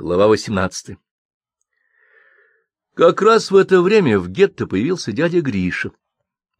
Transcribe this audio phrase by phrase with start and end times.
[0.00, 0.96] Глава 18
[2.94, 5.90] Как раз в это время в гетто появился дядя Гриша.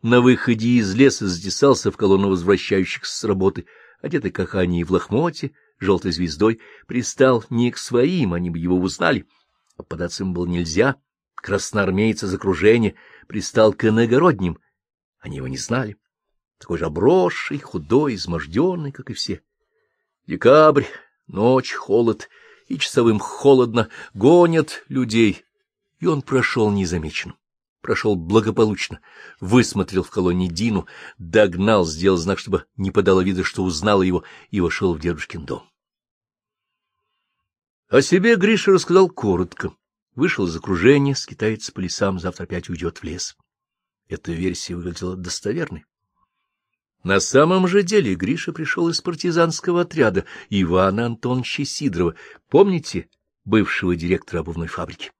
[0.02, 3.64] На выходе из леса затесался в колонну возвращающихся с работы,
[4.02, 9.26] одетый как они в лохмоте, желтой звездой, пристал не к своим, они бы его узнали,
[9.78, 10.96] а податься им было нельзя.
[11.34, 12.94] Красноармейцы из окружения
[13.26, 14.58] пристал к иногородним,
[15.18, 15.96] они его не знали.
[16.58, 19.40] Такой же обросший, худой, изможденный, как и все.
[20.26, 20.84] Декабрь,
[21.26, 22.28] ночь, холод,
[22.70, 25.44] и часовым холодно, гонят людей,
[25.98, 27.36] и он прошел незамеченным
[27.80, 29.00] прошел благополучно,
[29.40, 30.86] высмотрел в колонне Дину,
[31.18, 35.68] догнал, сделал знак, чтобы не подало вида, что узнала его, и вошел в дедушкин дом.
[37.88, 39.74] О себе Гриша рассказал коротко.
[40.14, 43.36] Вышел из окружения, скитается по лесам, завтра опять уйдет в лес.
[44.08, 45.84] Эта версия выглядела достоверной.
[47.02, 52.14] На самом же деле Гриша пришел из партизанского отряда Ивана Антоновича Сидорова,
[52.48, 53.08] помните,
[53.44, 55.12] бывшего директора обувной фабрики?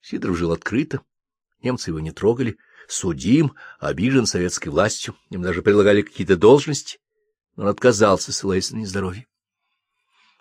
[0.00, 1.00] Сидоров жил открыто,
[1.62, 2.58] Немцы его не трогали,
[2.88, 6.98] судим, обижен советской властью, им даже предлагали какие-то должности,
[7.56, 9.26] но он отказался, ссылаясь на нездоровье.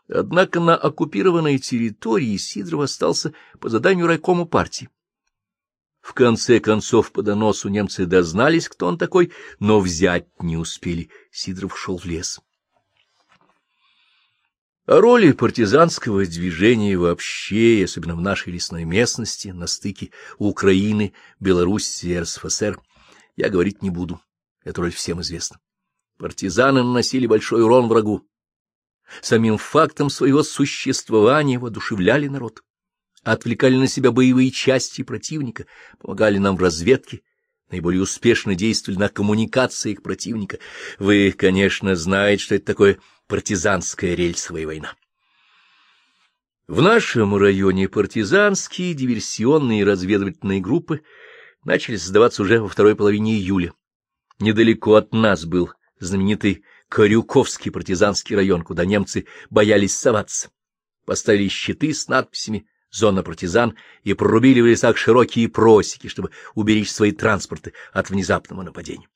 [0.08, 4.90] Однако на оккупированной территории Сидоров остался по заданию райкому партии.
[6.10, 11.12] В конце концов по доносу немцы дознались, кто он такой, но взять не успели.
[11.30, 12.42] Сидоров шел в лес.
[14.88, 22.20] О роли партизанского движения вообще, особенно в нашей лесной местности, на стыке Украины, Белоруссии и
[22.20, 22.82] РСФСР,
[23.36, 24.20] я говорить не буду.
[24.64, 25.60] Эта роль всем известна.
[26.18, 28.28] Партизаны наносили большой урон врагу.
[29.22, 32.64] Самим фактом своего существования воодушевляли народ.
[33.24, 35.66] Отвлекали на себя боевые части противника,
[36.00, 37.22] помогали нам в разведке,
[37.70, 40.60] наиболее успешно действовали на коммуникациях противника.
[41.00, 44.96] Вы, конечно, знаете, что это такое партизанская рельсовая война.
[46.68, 51.02] В нашем районе партизанские диверсионные разведывательные группы
[51.64, 53.74] начали создаваться уже во второй половине июля.
[54.40, 60.50] Недалеко от нас был знаменитый Корюковский партизанский район, куда немцы боялись соваться.
[61.06, 67.12] Поставили щиты с надписями «Зона партизан» и прорубили в лесах широкие просеки, чтобы уберечь свои
[67.12, 69.08] транспорты от внезапного нападения.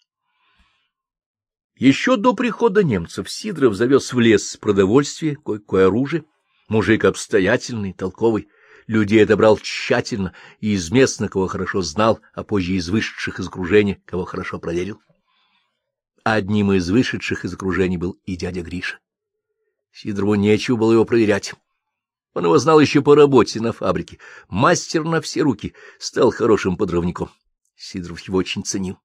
[1.76, 6.24] Еще до прихода немцев Сидоров завез в лес продовольствие, кое-кое оружие,
[6.70, 8.48] мужик обстоятельный, толковый,
[8.86, 14.02] людей отобрал тщательно и из местных, кого хорошо знал, а позже из вышедших из окружения,
[14.06, 15.02] кого хорошо проверил.
[16.24, 19.00] Одним из вышедших из окружения был и дядя Гриша.
[19.92, 21.54] Сидорову нечего было его проверять.
[22.34, 24.20] Он его знал еще по работе на фабрике.
[24.50, 27.30] Мастер на все руки, стал хорошим подрывником.
[27.76, 28.98] Сидоров его очень ценил.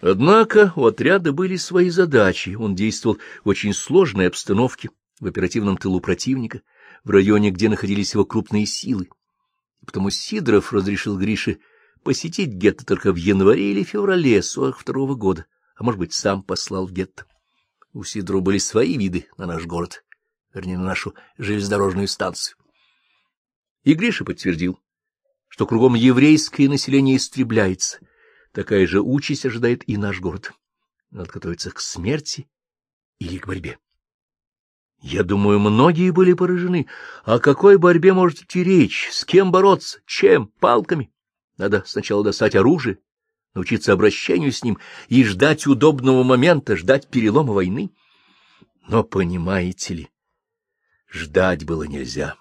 [0.00, 4.90] Однако у отряда были свои задачи, он действовал в очень сложной обстановке,
[5.20, 6.62] в оперативном тылу противника,
[7.04, 9.08] в районе, где находились его крупные силы.
[9.86, 11.58] Потому Сидоров разрешил Грише
[12.02, 15.46] посетить гетто только в январе или феврале 42 -го года,
[15.76, 17.26] а может быть, сам послал в гетто.
[17.92, 20.02] У Сидорова были свои виды на наш город,
[20.54, 22.56] вернее, на нашу железнодорожную станцию.
[23.84, 24.80] И Гриша подтвердил,
[25.48, 27.98] что кругом еврейское население истребляется—
[28.52, 30.52] Такая же участь ожидает и наш город.
[31.10, 32.48] Надо готовиться к смерти
[33.18, 33.78] или к борьбе.
[35.00, 36.86] Я думаю, многие были поражены.
[37.24, 39.08] О какой борьбе может идти речь?
[39.10, 40.00] С кем бороться?
[40.06, 40.48] Чем?
[40.60, 41.10] Палками?
[41.56, 42.98] Надо сначала достать оружие,
[43.54, 47.90] научиться обращению с ним и ждать удобного момента, ждать перелома войны.
[48.86, 50.08] Но понимаете ли,
[51.12, 52.36] ждать было нельзя.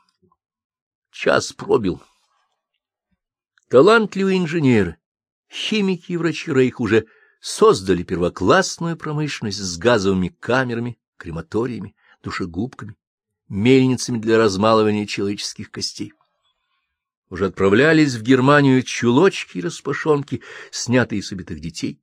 [1.11, 2.01] Час пробил.
[3.69, 4.97] Талантливые инженеры,
[5.51, 7.07] Химики и врачи Рейх уже
[7.41, 12.95] создали первоклассную промышленность с газовыми камерами, крематориями, душегубками,
[13.49, 16.13] мельницами для размалывания человеческих костей.
[17.29, 22.01] Уже отправлялись в Германию чулочки и распашонки, снятые с убитых детей,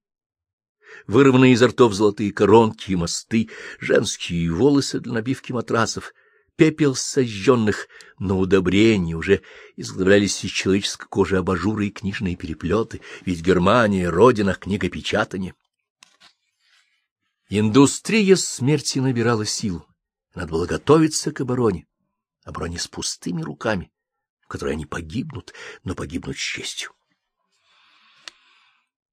[1.06, 6.12] вырванные изо ртов золотые коронки и мосты, женские волосы для набивки матрасов—
[6.58, 7.86] пепел сожженных
[8.18, 9.42] на удобрение, уже
[9.76, 15.54] изготовлялись из человеческой кожи абажуры и книжные переплеты, ведь Германия— родина книгопечатания.
[17.48, 19.86] Индустрия смерти набирала силу.
[20.34, 21.86] Надо было готовиться к обороне,
[22.44, 23.92] обороне с пустыми руками,
[24.40, 25.54] в которой они погибнут,
[25.84, 26.90] но погибнут с честью.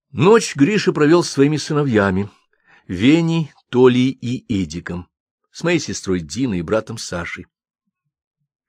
[0.10, 2.32] Ночь Гриша провел своими сыновьями,
[2.88, 5.08] Веней, Толей и Эдиком
[5.56, 7.48] с моей сестрой Диной и братом Сашей.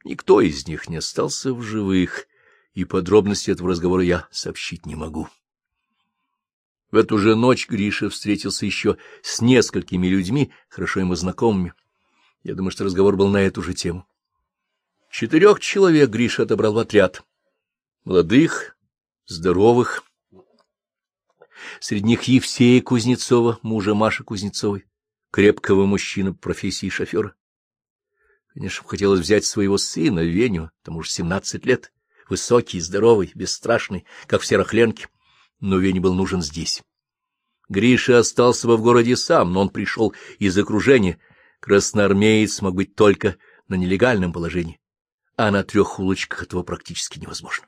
[0.05, 2.29] Никто из них не остался в живых,
[2.75, 5.29] и подробности этого разговора я сообщить не могу.
[6.93, 11.75] В эту же ночь Гриша встретился еще с несколькими людьми, хорошо ему знакомыми.
[12.45, 14.07] Я думаю, что разговор был на эту же тему.
[15.11, 17.25] Четырех человек Гриша отобрал в отряд.
[18.05, 18.77] Молодых,
[19.27, 20.05] здоровых.
[21.81, 24.87] Среди них Евсея Кузнецова, мужа Маши Кузнецовой,
[25.37, 27.35] крепкого мужчины профессии шофера.
[28.55, 31.93] Конечно, хотелось взять своего сына, Веню, тому же семнадцать лет,
[32.27, 35.09] высокий, здоровый, бесстрашный, как в Серохленке,
[35.61, 36.83] но Вене был нужен здесь.
[37.69, 41.21] Гриша остался бы в городе сам, но он пришел из окружения.
[41.61, 43.37] Красноармеец мог быть только
[43.69, 44.81] на нелегальном положении,
[45.37, 47.67] а на трех улочках этого практически невозможно.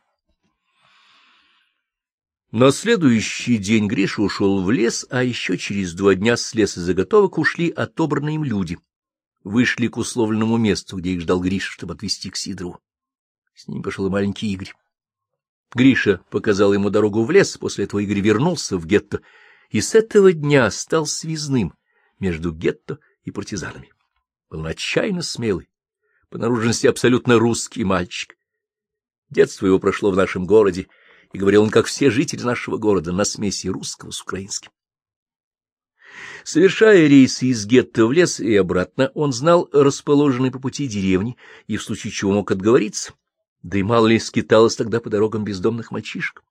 [2.50, 7.36] На следующий день Гриша ушел в лес, а еще через два дня с леса заготовок
[7.36, 8.78] ушли отобранные им люди—
[9.44, 12.80] вышли к условленному месту, где их ждал Гриша, чтобы отвезти к Сидорову.
[13.54, 14.72] С ним пошел и маленький Игорь.
[15.74, 19.20] Гриша показал ему дорогу в лес, после этого Игорь вернулся в гетто
[19.68, 21.74] и с этого дня стал связным
[22.18, 23.92] между гетто и партизанами.
[24.48, 25.68] Был отчаянно смелый,
[26.30, 28.38] по наружности абсолютно русский мальчик.
[29.28, 30.88] Детство его прошло в нашем городе,
[31.32, 34.70] и говорил он, как все жители нашего города, на смеси русского с украинским.
[36.44, 41.36] Совершая рейсы из гетто в лес и обратно, он знал расположенные по пути деревни
[41.66, 43.12] и в случае чего мог отговориться,
[43.62, 46.42] да и мало ли скиталось тогда по дорогам бездомных мальчишек.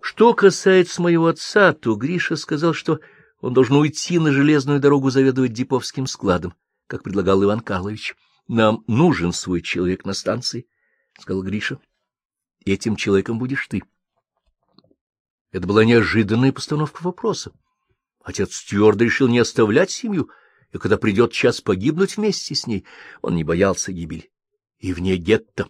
[0.00, 2.98] Что касается моего отца, то Гриша сказал, что
[3.40, 6.54] он должен уйти на железную дорогу заведовать Диповским складом,
[6.88, 8.16] как предлагал Иван Карлович.
[8.48, 10.66] Нам нужен свой человек на станции,—
[11.20, 11.78] сказал Гриша.
[12.64, 13.82] Этим человеком будешь ты.
[15.50, 17.52] Это была неожиданная постановка вопроса.
[18.22, 20.30] Отец твердо решил не оставлять семью,
[20.72, 22.86] и когда придет час погибнуть вместе с ней,
[23.20, 24.30] он не боялся гибели.
[24.78, 25.68] И вне гетто.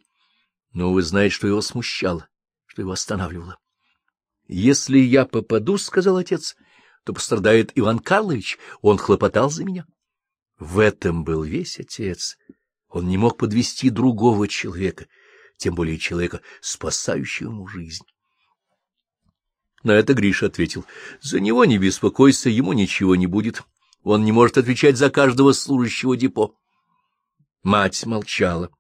[0.73, 2.29] Но вы знаете, что его смущало,
[2.67, 3.59] что его останавливало.—
[4.49, 6.57] Если я попаду,— сказал отец,—
[7.05, 9.87] то пострадает Иван Карлович, он хлопотал за меня.
[10.59, 12.37] В этом был весь отец.
[12.89, 15.07] Он не мог подвести другого человека,
[15.63, 18.05] тем более человека, спасающего ему жизнь.
[19.85, 20.85] На это Гриша ответил,—
[21.21, 23.63] За него не беспокойся, ему ничего не будет.
[24.03, 26.57] Он не может отвечать за каждого служащего депо.
[27.63, 28.71] Мать молчала.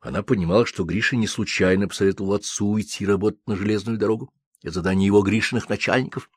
[0.00, 4.32] Она понимала, что Гриша не случайно посоветовал отцу идти работать на железную дорогу.
[4.62, 6.30] Это задание его Гришиных начальников.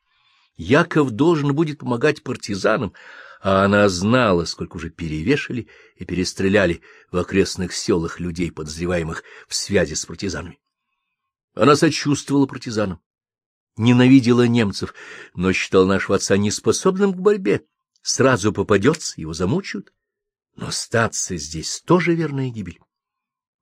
[0.60, 2.94] Яков должен будет помогать партизанам,
[3.42, 9.96] а она знала, сколько уже перевешали и перестреляли в окрестных селах людей, подозреваемых в связи
[9.96, 10.60] с партизанами.
[11.56, 13.02] Она сочувствовала партизанам
[13.80, 14.94] ненавидела немцев,
[15.34, 17.64] но считал нашего отца неспособным к борьбе.
[18.02, 19.94] Сразу попадется, его замучают.
[20.56, 22.80] Но остаться здесь тоже верная гибель.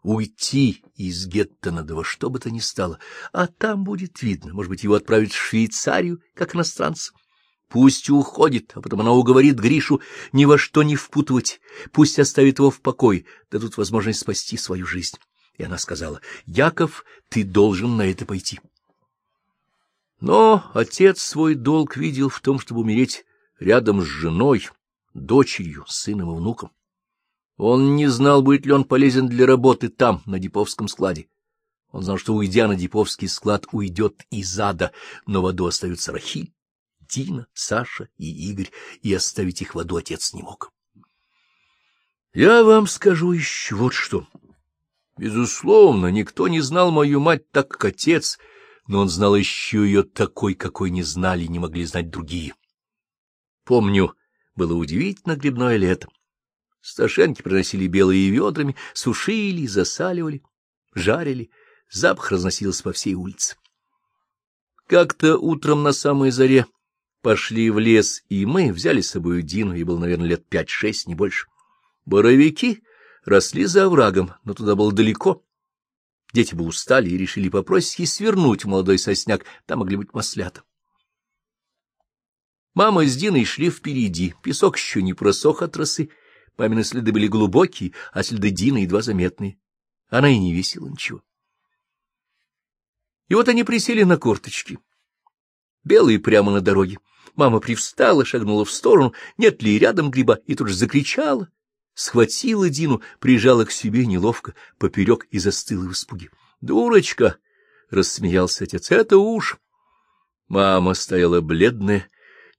[0.07, 2.97] Уйти из гетто надо во что бы то ни стало,
[3.33, 4.53] а там будет видно.
[4.53, 7.11] Может быть, его отправят в Швейцарию, как иностранца.
[7.67, 9.99] Пусть уходит, а потом она уговорит Гришу
[10.31, 11.59] ни во что не впутывать.
[11.91, 15.17] Пусть оставит его в покое, дадут возможность спасти свою жизнь.
[15.57, 18.61] И она сказала, Яков, ты должен на это пойти.
[20.21, 23.25] Но отец свой долг видел в том, чтобы умереть
[23.59, 24.69] рядом с женой,
[25.13, 26.71] дочерью, сыном и внуком.
[27.57, 31.27] Он не знал, будет ли он полезен для работы там, на Диповском складе.
[31.91, 34.91] Он знал, что, уйдя на Диповский склад, уйдет из ада,
[35.25, 36.53] но в аду остаются Рахиль,
[36.99, 38.69] Дина, Саша и Игорь,
[39.01, 40.71] и оставить их в аду отец не мог.
[42.33, 44.27] Я вам скажу еще вот что.
[45.17, 48.37] Безусловно, никто не знал мою мать так, как отец—
[48.87, 52.55] но он знал еще ее такой, какой не знали и не могли знать другие.
[53.65, 54.15] Помню,
[54.55, 56.07] было удивительно грибное лето.
[56.87, 60.41] Сташенки приносили белые ведрами, сушили, засаливали,
[60.95, 61.51] жарили,
[61.91, 63.57] запах разносился по всей улице.
[64.87, 66.65] Как-то утром на самой заре
[67.21, 71.15] пошли в лес, и мы взяли с собой Дину, ей было, наверное, лет пять-шесть, не
[71.15, 71.47] больше.
[72.05, 72.81] Боровики
[73.25, 75.43] росли за оврагом, но туда было далеко,
[76.33, 80.63] Дети бы устали и решили попросить свернуть в молодой сосняк, там могли быть маслята.
[82.73, 86.09] Мама с Диной шли впереди, песок еще не просох от росы,
[86.57, 89.59] мамины следы были глубокие, а следы Дины едва заметные.
[90.09, 91.21] Она и не весила ничего.
[93.27, 94.79] И вот они присели на корточки.
[95.83, 96.99] Белые прямо на дороге.
[97.35, 101.49] Мама привстала, шагнула в сторону, нет ли рядом гриба, и тут же закричала
[101.97, 106.29] схватила Дину, прижала к себе неловко, поперек и застыла в испуге.—
[106.61, 107.37] Дурочка!—
[107.89, 109.57] рассмеялся отец.— Это уж!
[110.47, 112.07] Мама стояла бледная,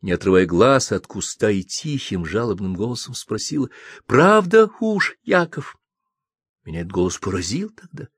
[0.00, 3.68] не отрывая глаз от куста и тихим, жалобным голосом спросила.—
[4.06, 5.76] Правда уж, Яков?
[6.64, 8.08] Меня этот голос поразил тогда.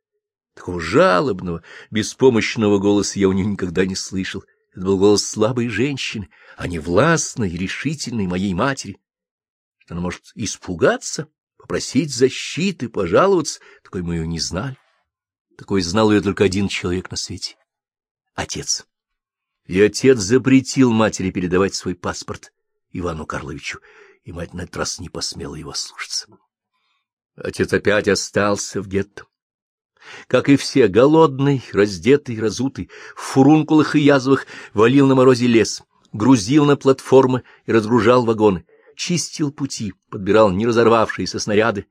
[0.55, 4.45] Такого жалобного, беспомощного голоса я у нее никогда не слышал.
[4.73, 8.99] Это был голос слабой женщины, а не властной, решительной моей матери
[9.91, 14.77] она может испугаться, попросить защиты, пожаловаться, такой мы ее не знали.
[15.59, 17.57] Такой знал ее только один человек на свете—
[18.35, 18.87] отец.
[19.67, 22.53] И отец запретил матери передавать свой паспорт
[22.93, 23.81] Ивану Карловичу,
[24.25, 26.27] и мать на этот раз не посмела его слушаться.
[27.37, 29.25] Отец опять остался в гетто.
[30.27, 36.65] Как и все, голодный, раздетый, разутый, в фурункулах и язвах валил на морозе лес, грузил
[36.65, 41.87] на платформы и разгружал вагоны, чистил пути, подбирал неразорвавшиеся снаряды,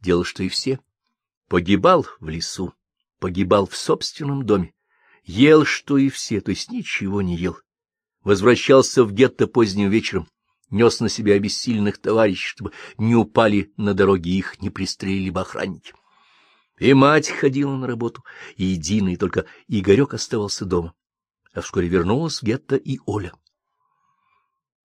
[0.00, 0.80] делал, что и все.
[1.48, 2.74] Погибал в лесу,
[3.18, 4.72] погибал в собственном доме,
[5.24, 7.56] ел, что и все, то есть ничего не ел.
[8.22, 10.28] Возвращался в гетто поздним вечером,
[10.70, 15.92] нес на себя обессиленных товарищей, чтобы не упали на дороге их, не пристрелили бы охранники.
[16.78, 18.24] И мать ходила на работу,
[18.56, 20.94] и Дина, и только Игорек оставался дома.
[21.52, 23.32] А вскоре вернулась гетто и Оля.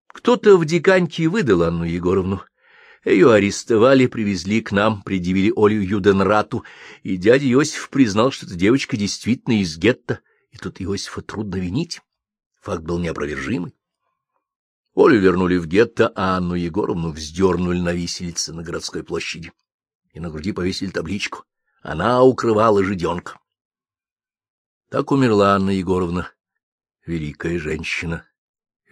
[0.07, 2.41] Кто-то в диканьке выдал Анну Егоровну.
[3.05, 6.63] Ее арестовали, привезли к нам, предъявили Олю Юденрату,
[7.01, 12.01] и дядя Иосиф признал, что эта девочка действительно из гетто, и тут Иосифа трудно винить.
[12.61, 13.75] Факт был неопровержимый.
[14.95, 19.51] Олю вернули в гетто, а Анну Егоровну вздернули на виселице на городской площади.
[20.13, 21.43] И на груди повесили табличку.
[21.81, 23.39] Она укрывала жиденка.
[24.89, 26.31] Так умерла Анна Егоровна,
[27.05, 28.25] великая женщина,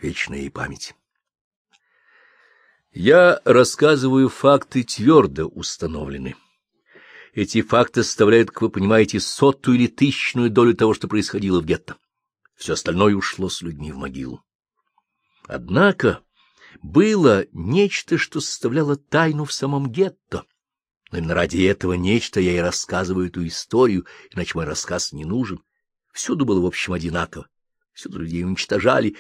[0.02, 0.96] вечная ей память.
[2.94, 6.36] Я рассказываю факты твердо установлены.
[7.34, 11.96] Эти факты составляют, как вы понимаете, сотую или тысячную долю того, что происходило в гетто.
[12.56, 14.44] Все остальное ушло с людьми в могилу.
[15.48, 16.20] Однако
[16.82, 20.44] было нечто, что составляло тайну в самом гетто.
[21.12, 25.64] Но именно ради этого нечто я и рассказываю эту историю, иначе мой рассказ не нужен.
[26.12, 27.48] Всюду было, в общем, одинаково.
[27.94, 29.16] Всюду людей уничтожали.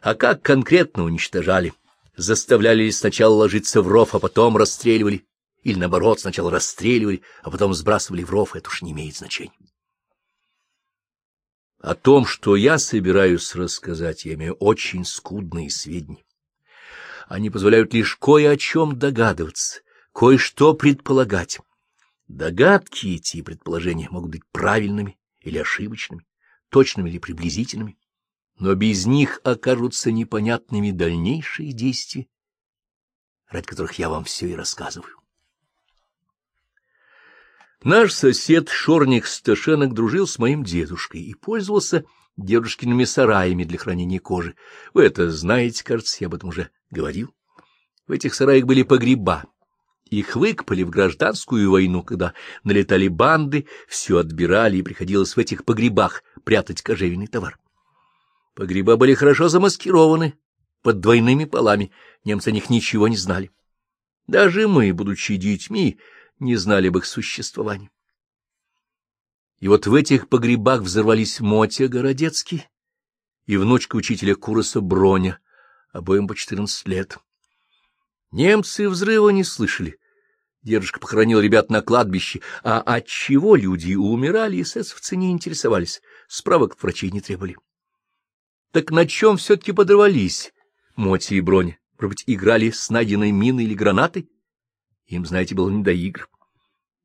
[0.00, 1.74] А как конкретно уничтожали?
[2.20, 5.26] Заставляли ли сначала ложиться в ров, а потом расстреливали,
[5.62, 9.54] или, наоборот, сначала расстреливали, а потом сбрасывали в ров, это уж не имеет значения.
[11.78, 16.24] О том, что я собираюсь рассказать, я имею очень скудные сведения.
[17.26, 19.80] Они позволяют лишь кое о чем догадываться,
[20.12, 21.58] кое-что предполагать.
[22.28, 26.26] Догадки эти и предположения могут быть правильными или ошибочными,
[26.68, 27.96] точными или приблизительными
[28.60, 32.26] но без них окажутся непонятными дальнейшие действия,
[33.48, 35.16] ради которых я вам все и рассказываю.
[37.82, 42.04] Наш сосед Шорник Сташенок дружил с моим дедушкой и пользовался
[42.36, 44.54] дедушкиными сараями для хранения кожи.
[44.92, 47.34] Вы это знаете, кажется, я об этом уже говорил.
[48.06, 49.44] В этих сараях были погреба.
[50.04, 56.22] Их выкопали в гражданскую войну, когда налетали банды, все отбирали, и приходилось в этих погребах
[56.44, 57.58] прятать кожевенный товар.
[58.60, 60.34] Погреба были хорошо замаскированы
[60.82, 61.92] под двойными полами,
[62.26, 63.50] немцы о них ничего не знали.
[64.26, 65.98] Даже мы, будучи детьми,
[66.40, 67.90] не знали об их существовании.
[69.60, 72.68] И вот в этих погребах взорвались Мотя Городецкий
[73.46, 75.38] и внучка учителя Куроса Броня,
[75.90, 77.16] обоим по четырнадцать лет.
[78.30, 79.98] Немцы взрыва не слышали.
[80.60, 87.10] Дедушка похоронил ребят на кладбище, а от чего люди умирали, эсэсовцы не интересовались, справок врачей
[87.10, 87.56] не требовали.
[88.72, 90.52] Так на чем все-таки подорвались
[90.94, 91.78] Моти и Броня?
[91.98, 94.30] Может быть, играли с найденной миной или гранатой?
[95.06, 96.28] Им, знаете, было не до игр.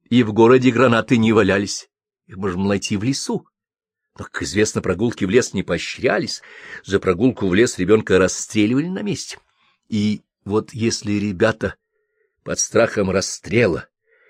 [0.10, 1.90] И в городе гранаты не валялись.
[2.28, 3.48] Их можно найти в лесу.
[4.18, 6.42] Но, как известно, прогулки в лес не поощрялись.
[6.84, 9.40] За прогулку в лес ребенка расстреливали на месте.
[9.90, 11.76] И вот если ребята
[12.44, 13.88] под страхом расстрела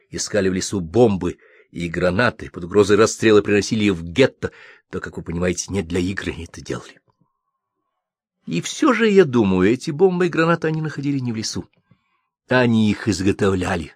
[0.10, 1.38] искали в лесу бомбы
[1.70, 4.52] и гранаты, под угрозой расстрела приносили в гетто,
[4.90, 7.02] то, как вы понимаете, не для игры они это делали.
[8.46, 11.66] И все же, я думаю, эти бомбы и гранаты они находили не в лесу.
[12.48, 13.96] Они их изготовляли.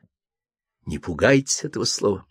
[0.86, 2.26] Не пугайтесь этого слова.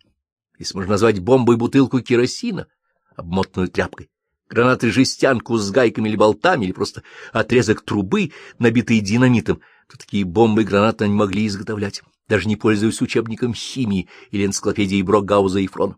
[0.59, 2.67] Если можно назвать бомбой бутылку керосина,
[3.15, 4.11] обмотанную тряпкой,
[4.49, 10.63] гранаты жестянку с гайками или болтами, или просто отрезок трубы, набитый динамитом, то такие бомбы
[10.63, 15.97] и гранаты они могли изготовлять, даже не пользуясь учебником химии или энциклопедией Брогауза и Фрона.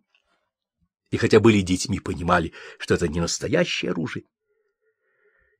[1.11, 4.25] И хотя были детьми, понимали, что это не настоящее оружие,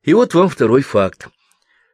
[0.03, 1.29] и вот вам второй факт.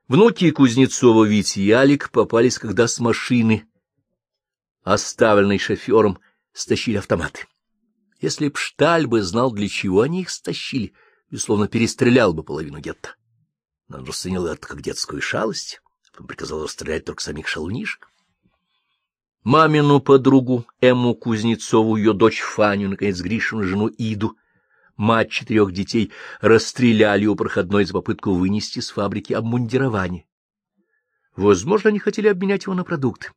[0.08, 3.68] Внуки Кузнецова Витя и Алик попались, когда с машины,
[4.84, 6.20] оставленной шофером,
[6.54, 7.48] стащили автоматы.
[8.22, 10.94] Если б Шталь бы знал, для чего они их стащили,
[11.30, 13.16] безусловно, перестрелял бы половину гетто.
[13.90, 15.82] Но он расценил это как детскую шалость,
[16.18, 18.10] он приказал расстрелять только самих шалунишек.
[19.44, 24.36] Мамину подругу Эмму Кузнецову, ее дочь Фаню, наконец, Гришину жену Иду—
[24.98, 26.12] мать четырех детей,
[26.42, 30.26] расстреляли у проходной за попытку вынести с фабрики обмундирование.
[31.36, 33.30] Возможно, они хотели обменять его на продукты.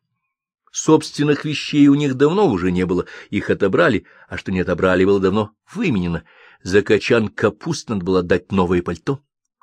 [0.72, 5.20] Собственных вещей у них давно уже не было, их отобрали, а что не отобрали, было
[5.20, 6.24] давно выменено.
[6.62, 9.20] За качан капуст надо было отдать новое пальто,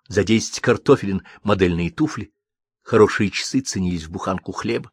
[0.08, 2.32] за десять картофелин модельные туфли,
[2.82, 4.92] хорошие часы ценились в буханку хлеба.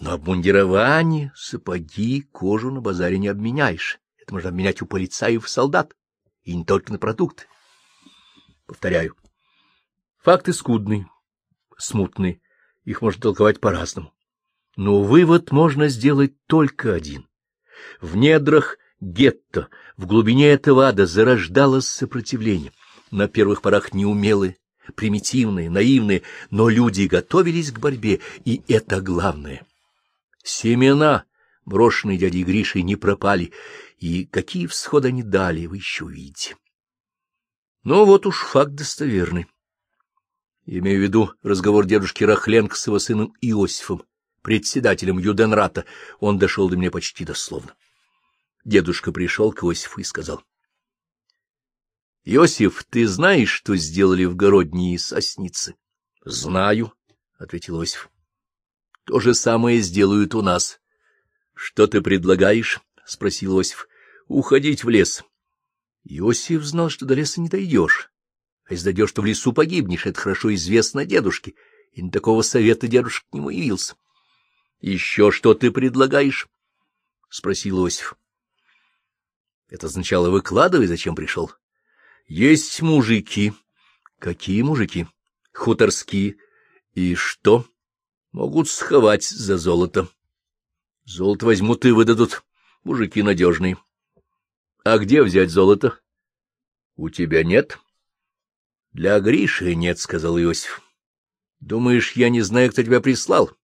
[0.00, 3.98] Но обмундирование, сапоги, кожу на базаре не обменяешь.
[4.28, 5.96] Это можно обменять у полицаев солдат,
[6.42, 7.44] и не только на продукты.
[8.66, 9.16] Повторяю,
[10.18, 11.06] факты скудные,
[11.78, 12.42] смутные,
[12.84, 14.12] их можно толковать по-разному.
[14.76, 17.26] Но вывод можно сделать только один.
[18.02, 22.72] В недрах гетто, в глубине этого ада зарождалось сопротивление.
[23.10, 24.58] На первых порах неумелые,
[24.94, 26.20] примитивные, наивные,
[26.50, 29.66] но люди готовились к борьбе, и это главное.
[30.44, 31.24] Семена,
[31.64, 33.54] брошенные дядей Гришей, не пропали,
[33.98, 36.56] и какие всходы они дали, вы еще увидите.
[37.82, 39.46] Но вот уж факт достоверный.
[40.66, 44.02] Имею в виду разговор дедушки Рахленко с его сыном Иосифом
[44.42, 45.84] председателем Юденрата,
[46.20, 47.74] он дошел до меня почти дословно.
[48.64, 50.42] Дедушка пришел к Иосифу и сказал.—
[52.24, 55.74] Иосиф, ты знаешь, что сделали в Городнии сосницы?—
[56.24, 56.92] Знаю,—
[57.38, 58.10] ответил Иосиф.—
[59.04, 60.80] То же самое сделают у нас.—
[61.54, 63.88] Что ты предлагаешь?— спросил Иосиф.—
[64.28, 65.24] Уходить в лес.
[66.04, 68.10] Иосиф знал, что до леса не дойдешь.
[68.66, 70.04] А если дойдешь, то в лесу погибнешь.
[70.06, 71.54] Это хорошо известно дедушке.
[71.92, 73.96] И на такого совета дедушка к нему явился.—
[74.80, 76.48] Еще что ты предлагаешь?—
[77.30, 78.14] спросил Осиф.
[79.68, 81.52] Это означало «выкладывай, зачем пришел».—
[82.28, 83.54] Есть мужики.—
[84.18, 85.06] Какие мужики?—
[85.52, 86.36] Хуторские.—
[86.94, 87.66] И что?—
[88.32, 90.08] Могут сховать за золото.—
[91.04, 92.42] Золото возьмут и выдадут.
[92.84, 93.76] Мужики надежные.—
[94.84, 95.98] А где взять золото?—
[96.96, 97.78] У тебя нет?—
[98.92, 100.82] Для Гриши нет,— сказал Иосиф.—
[101.60, 103.50] Думаешь, я не знаю, кто тебя прислал?—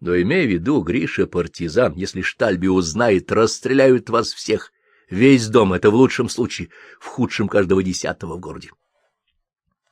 [0.00, 4.72] но имей в виду, Гриша партизан, если Штальби узнает, расстреляют вас всех.
[5.10, 8.70] Весь дом— это в лучшем случае, в худшем каждого десятого в городе.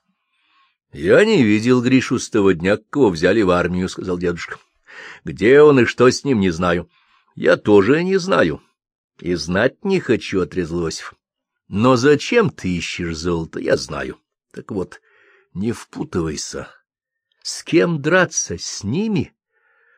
[0.92, 4.58] —Я не видел Гришу с того дня, кого взяли в армию,— сказал дедушка.—
[5.24, 6.88] Где он и что с ним, не знаю.—
[7.36, 8.60] Я тоже не знаю.—
[9.20, 11.14] И знать не хочу,— отрезал Иосиф.—
[11.68, 14.18] Но зачем ты ищешь золото, я знаю.
[14.52, 15.00] Так вот,
[15.54, 16.68] не впутывайся.
[17.42, 18.58] С кем драться?
[18.58, 19.32] С ними?—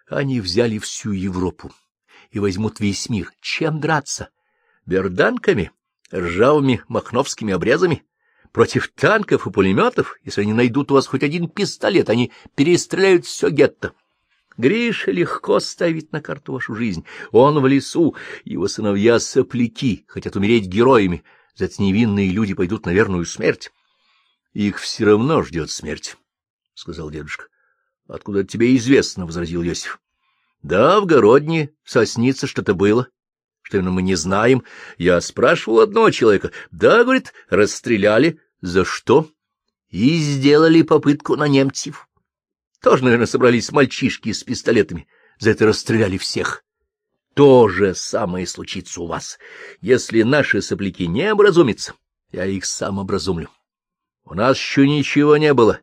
[0.09, 1.73] они взяли всю Европу
[2.31, 3.31] и возьмут весь мир.
[3.41, 4.31] Чем драться?
[4.87, 5.71] Берданками?
[6.13, 8.05] Ржавыми махновскими обрезами?
[8.53, 10.19] Против танков и пулеметов?
[10.25, 13.93] Если они найдут у вас хоть один пистолет, они перестреляют все гетто.
[14.59, 17.07] Гриша легко ставить на карту вашу жизнь.
[17.31, 21.25] Он в лесу, его сыновья сопляки, хотят умереть героями.
[21.55, 23.71] За это невинные люди пойдут на верную смерть.—
[24.53, 26.17] Их все равно ждет смерть,—
[26.75, 27.47] сказал дедушка.—
[28.09, 30.01] Откуда тебе известно?— возразил Йосиф.—
[30.63, 33.09] Да, в Городне сосница что-то было.
[33.63, 34.65] Что именно мы не знаем.
[34.97, 36.51] Я спрашивал одного человека.
[36.73, 38.41] Да, говорит, расстреляли.
[38.61, 39.31] За что?
[39.91, 42.08] И сделали попытку на немцев.
[42.83, 45.09] Тоже, наверное, собрались мальчишки с пистолетами.
[45.39, 46.65] За это расстреляли всех.
[47.35, 49.39] То же самое случится у вас.
[49.81, 51.95] Если наши сопляки не образумятся,
[52.33, 53.49] я их сам образумлю.
[54.25, 55.81] У нас еще ничего не было.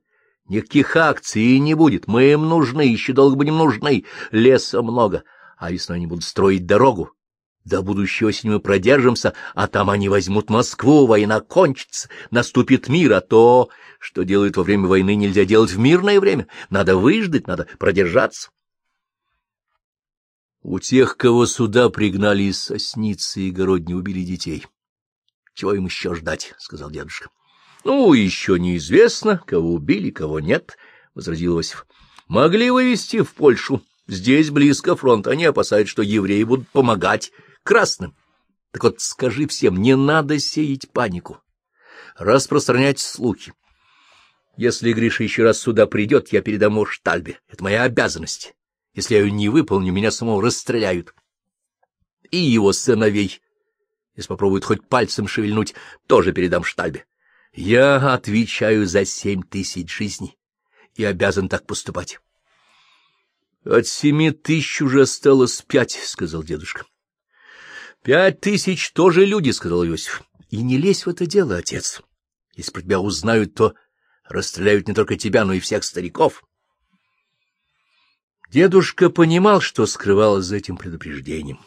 [0.48, 2.08] Никаких акций не будет.
[2.08, 4.06] Мы им нужны, еще долго будем нужны.
[4.32, 5.24] Леса много,
[5.58, 7.12] а весной они будут строить дорогу.
[7.66, 13.22] До будущей осени мы продержимся, а там они возьмут Москву, война кончится, наступит мир, а
[13.22, 16.48] то, что делают во время войны, нельзя делать в мирное время.
[16.70, 18.50] Надо выждать, надо продержаться.
[20.62, 24.66] У тех, кого сюда пригнали из сосницы и городни, убили детей.
[25.54, 27.30] Чего им еще ждать,— сказал дедушка.—
[27.84, 30.78] Ну, еще неизвестно, кого убили, кого нет,—
[31.14, 31.86] возразил Иосиф.—
[32.28, 33.84] Могли вывести в Польшу.
[34.08, 35.28] Здесь близко фронт.
[35.28, 37.32] Они опасаются, что евреи будут помогать
[37.64, 38.16] красным.
[38.72, 41.40] Так вот, скажи всем, не надо сеять панику,
[42.18, 43.54] распространять слухи.
[44.58, 47.40] Если Гриша еще раз сюда придет, я передам его штальбе.
[47.50, 48.56] Это моя обязанность.
[48.94, 51.14] Если я ее не выполню, меня самого расстреляют.
[52.32, 53.42] И его сыновей,
[54.16, 55.76] если попробуют хоть пальцем шевельнуть,
[56.08, 57.06] тоже передам штальбе.
[57.54, 60.38] Я отвечаю за семь тысяч жизней
[60.96, 62.20] и обязан так поступать.—
[63.66, 66.86] От семи тысяч уже осталось пять,— сказал дедушка.—
[68.04, 72.02] Пять тысяч тоже люди,— сказал Иосиф.— И не лезь в это дело, отец.
[72.56, 73.74] Если про тебя узнают, то
[74.28, 76.44] расстреляют не только тебя, но и всех стариков.
[78.52, 81.60] Дедушка понимал, что скрывалось за этим предупреждением.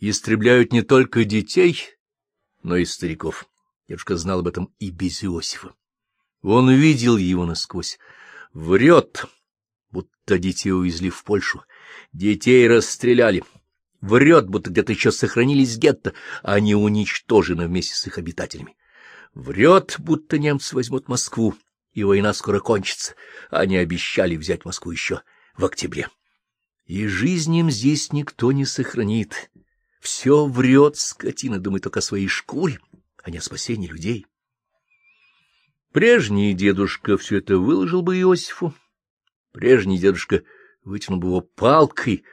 [0.00, 1.90] Истребляют не только детей,
[2.62, 3.46] но и стариков.
[3.88, 5.74] Дедушка знал об этом и без Иосифа.
[6.42, 7.98] Он видел его насквозь.
[8.52, 9.24] Врет,
[9.90, 11.64] будто детей увезли в Польшу,
[12.12, 13.42] Детей расстреляли.
[14.00, 18.76] Врет, будто где-то еще сохранились гетто, а они уничтожены вместе с их обитателями.
[19.34, 21.54] Врет, будто немцы возьмут Москву,
[21.92, 23.14] и война скоро кончится.
[23.50, 25.22] Они обещали взять Москву еще
[25.56, 26.08] в октябре.
[26.86, 29.50] И жизнь им здесь никто не сохранит.
[30.00, 32.78] Все врет, скотина, думает только о своей шкуре,
[33.22, 34.26] а не о спасении людей.
[35.92, 38.74] Прежний дедушка все это выложил бы Иосифу.
[39.52, 40.42] Прежний дедушка
[40.84, 42.24] вытянул бы его палкой,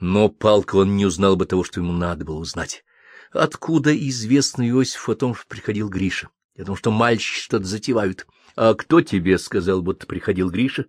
[0.00, 2.84] но палка он не узнал бы того, что ему надо было узнать.
[3.32, 6.28] Откуда известно Иосифу о том, что приходил Гриша?
[6.58, 8.26] о том, что мальчики что-то затевают.
[8.56, 10.84] А кто тебе сказал, будто приходил Гриша?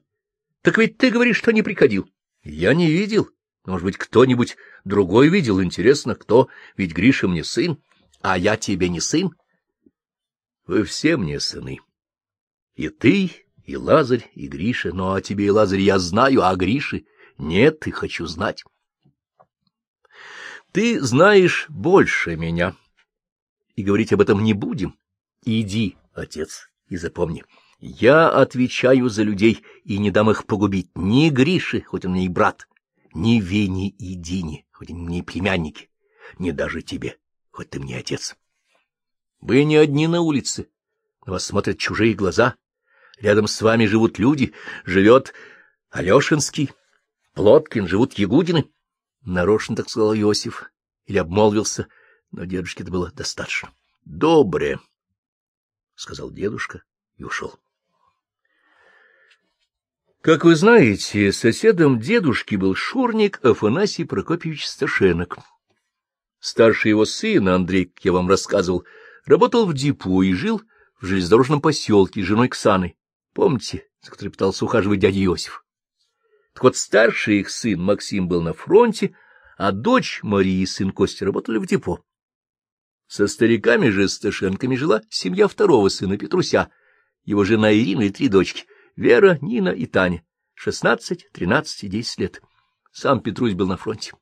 [0.61, 2.09] Так ведь ты говоришь, что не приходил.
[2.43, 3.29] Я не видел.
[3.65, 5.61] Может быть, кто-нибудь другой видел.
[5.61, 6.49] Интересно, кто?
[6.75, 7.81] Ведь Гриша мне сын,
[8.21, 9.31] а я тебе не сын.
[10.65, 11.79] Вы все мне сыны.
[12.75, 13.31] И ты,
[13.63, 14.91] и Лазарь, и Гриша.
[14.93, 17.05] Ну, а тебе и Лазарь я знаю, а Гриши
[17.37, 18.63] нет, и хочу знать.
[20.73, 22.75] Ты знаешь больше меня,
[23.75, 24.97] и говорить об этом не будем.
[25.43, 27.43] Иди, отец, и запомни,
[27.77, 32.27] я отвечаю за людей и не дам их погубить ни Грише, хоть он мне и
[32.27, 32.67] брат,
[33.13, 35.91] ни Вене и Дине, хоть они мне и племянники,
[36.39, 37.19] ни даже тебе,
[37.51, 38.35] хоть ты мне отец.
[39.41, 40.69] Вы не одни на улице,
[41.23, 42.55] на вас смотрят чужие глаза,
[43.19, 44.53] рядом с вами живут люди,
[44.85, 45.35] живет
[45.91, 46.71] Алешинский,
[47.35, 48.71] Плоткин, живут Ягудины.
[49.25, 50.71] Нарочно так сказал Иосиф,
[51.05, 51.87] или обмолвился,
[52.31, 53.73] но дедушке это было достаточно.—
[54.05, 54.79] Добре,—
[55.95, 56.83] сказал дедушка
[57.15, 57.57] и ушел.
[60.23, 65.37] Как вы знаете, соседом дедушки был шурник Афанасий Прокопьевич Сташенок.
[66.39, 68.85] Старший его сын, Андрей, как я вам рассказывал,
[69.25, 70.61] работал в депо и жил
[71.01, 72.97] в железнодорожном поселке с женой Ксаной.
[73.33, 75.62] Помните, за которой пытался ухаживать дядя Иосиф?
[76.53, 79.15] Так вот, старший их сын Максим был на фронте,
[79.57, 82.03] а дочь Мария и сын Костя работали в депо.
[83.07, 86.69] Со стариками же Сташенками жила семья второго сына Петруся,
[87.25, 92.41] его жена Ирина и три дочки— Вера, Нина и Таня, шестнадцать, тринадцать и десять лет.
[92.91, 94.13] Сам Петрусь был на фронте.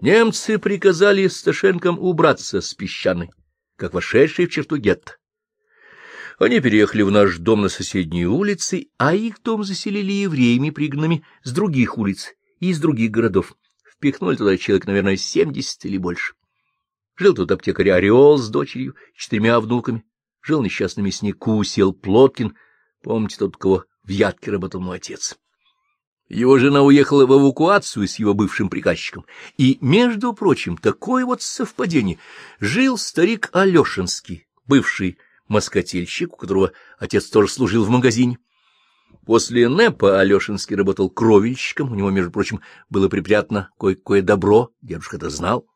[0.00, 3.30] Немцы приказали Сташенкам убраться с песчаной,
[3.76, 5.16] как вошедшие в черту гетто.
[6.38, 11.52] Они переехали в наш дом на соседней улице, а их дом заселили евреями, пригнанными с
[11.52, 13.54] других улиц и из других городов.
[13.90, 16.34] Впихнули туда человек, наверное, семьдесят или больше.
[17.16, 20.04] Жил тут аптекарь Ореол с дочерью, четырьмя внуками.
[20.42, 22.54] Жил несчастный мясник Кусел Плоткин.
[23.02, 25.38] Помните тот, кого в Ядке работал мой отец.
[26.28, 29.24] Его жена уехала в эвакуацию с его бывшим приказчиком.
[29.56, 32.18] И, между прочим, такое вот совпадение.
[32.60, 38.38] Жил старик Алешинский, бывший москотельщик, у которого отец тоже служил в магазине.
[39.24, 45.30] После НЭПа Алешинский работал кровельщиком, у него, между прочим, было припрятано кое-какое добро, дедушка это
[45.30, 45.66] знал.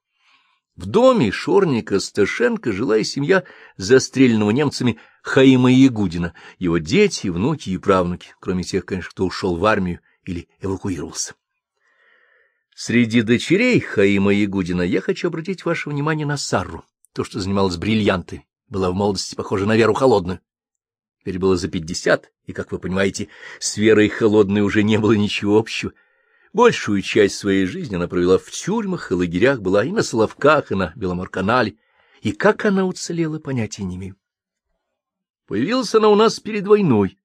[0.77, 3.45] В доме Шорника Сташенко жила и семья
[3.77, 9.65] застреленного немцами Хаима Ягудина, его дети, внуки и правнуки, кроме тех, конечно, кто ушел в
[9.65, 11.35] армию или эвакуировался.
[12.75, 18.47] Среди дочерей Хаима Ягудина я хочу обратить ваше внимание на Сарру, то, что занималась бриллиантами,
[18.71, 20.41] была в молодости похожа на Веру Холодную.
[21.21, 23.29] Теперь было за пятьдесят, и, как вы понимаете,
[23.59, 25.93] с Верой Холодной уже не было ничего общего—
[26.53, 30.75] Большую часть своей жизни она провела в тюрьмах и лагерях, была и на Соловках, и
[30.75, 31.77] на Беломорканале,
[32.23, 34.17] и как она уцелела, понятия не имею.
[35.47, 37.19] Появилась она у нас перед войной.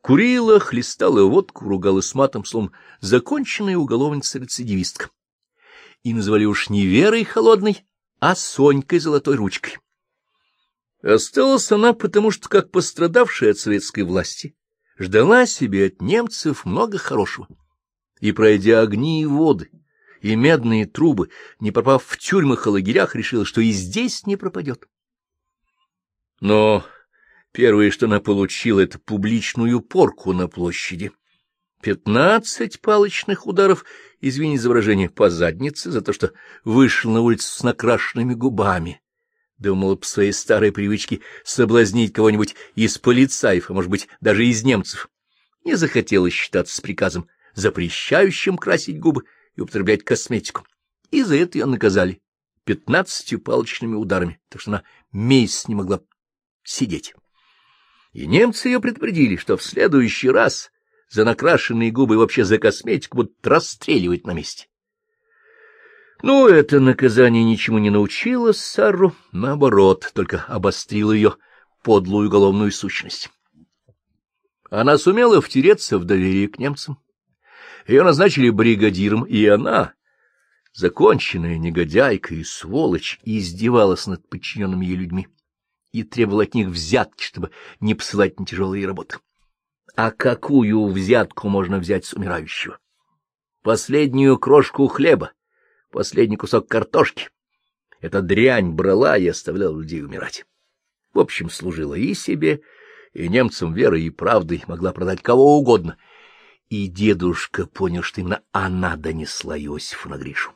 [0.00, 5.10] Курила, хлестала водку, ругалась матом, словом, законченная уголовница-рецидивистка.
[6.02, 7.84] И называли уж не Верой Холодной,
[8.18, 9.78] а Сонькой Золотой Ручкой.
[11.04, 14.56] Осталась она потому, что, как пострадавшая от советской власти,
[14.98, 17.46] ждала себе от немцев много хорошего
[18.20, 19.70] и, пройдя огни и воды,
[20.22, 21.28] и медные трубы,
[21.60, 24.88] не попав в тюрьмах и лагерях, решила, что и здесь не пропадет.
[26.40, 26.86] Но
[27.52, 31.12] первое, что она получила,— это публичную порку на площади.
[31.82, 33.84] Пятнадцать палочных ударов,
[34.22, 36.32] извини за выражение, по заднице, за то, что
[36.64, 39.02] вышел на улицу с накрашенными губами.
[39.58, 45.08] Думала по своей старой привычке соблазнить кого-нибудь из полицаев, а может быть, даже из немцев.
[45.64, 50.66] Не захотела считаться с приказом запрещающим красить губы и употреблять косметику.
[51.10, 52.20] И за это ее наказали
[52.64, 56.00] пятнадцатью палочными ударами, так что она месяц не могла
[56.64, 57.14] сидеть.
[58.12, 60.70] И немцы ее предупредили, что в следующий раз
[61.08, 64.66] за накрашенные губы и вообще за косметику будут расстреливать на месте.
[66.26, 71.36] Ну, это наказание ничему не научило Сару, наоборот, только обострило ее
[71.82, 73.28] подлую уголовную сущность.
[74.70, 76.98] Она сумела втереться в доверие к немцам,
[77.86, 79.92] Ее назначили бригадиром, и она,
[80.72, 85.28] законченная негодяйка и сволочь, издевалась над подчиненными ей людьми
[85.92, 89.18] и требовала от них взятки, чтобы не посылать на тяжелые работы.
[89.94, 92.78] А какую взятку можно взять с умирающего?
[93.62, 95.32] Последнюю крошку хлеба,
[95.94, 97.30] последний кусок картошки.
[98.00, 100.44] Эта дрянь брала и оставляла людей умирать.
[101.12, 102.62] В общем, служила и себе,
[103.12, 105.96] и немцам верой и правдой, могла продать кого угодно.
[106.68, 110.52] И дедушка понял, что именно она донесла Иосифу на Гришу.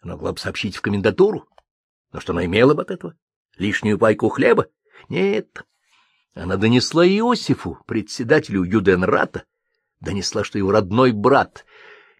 [0.00, 1.46] Она могла бы сообщить в комендатуру,
[2.12, 3.14] но что она имела бы от этого?
[3.58, 4.68] Лишнюю пайку хлеба?
[5.10, 5.66] Нет.
[6.32, 9.44] Она донесла Иосифу, председателю Юденрата,
[10.00, 11.66] донесла, что его родной брат,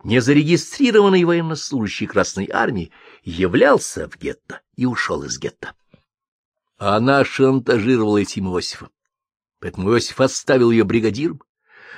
[0.04, 5.74] незарегистрированный военнослужащий Красной Армии, являлся в гетто и ушел из гетто.
[6.76, 8.88] Она шантажировала этим Иосифа.
[9.60, 11.42] Поэтому Иосиф оставил ее бригадиром,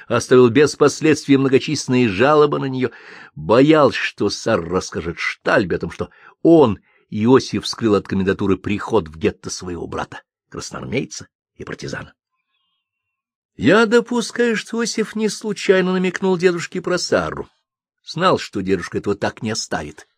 [0.08, 2.90] оставил без последствий многочисленные жалобы на нее,
[3.34, 6.10] боялся, что Сар расскажет Штальбе о том, что
[6.42, 6.78] он,
[7.10, 12.14] Иосиф, скрыл от комендатуры приход в гетто своего брата, красноармейца и партизана.
[13.56, 17.48] Я допускаю, что Иосиф не случайно намекнул дедушке про Сару.
[18.04, 20.08] Знал, что дедушка этого так не оставит.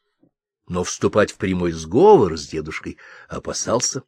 [0.68, 4.02] Но вступать в прямой сговор с дедушкой опасался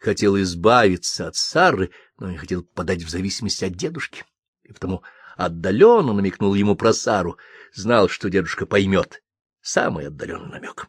[0.00, 4.24] хотел избавиться от Сары, но не хотел подать в зависимость от дедушки,
[4.64, 5.02] и потому
[5.36, 7.38] отдаленно намекнул ему про Сару,
[7.72, 9.22] знал, что дедушка поймет,
[9.60, 10.88] самый отдаленный намек.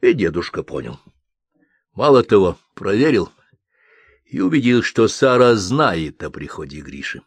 [0.00, 0.98] И дедушка понял.
[1.92, 3.32] Мало того, проверил
[4.24, 7.22] и убедил, что Сара знает о приходе Гриши,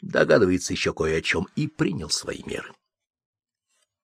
[0.00, 2.72] догадывается еще кое о чем, и принял свои меры.